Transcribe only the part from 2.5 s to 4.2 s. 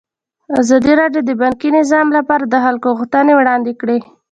خلکو غوښتنې وړاندې کړي.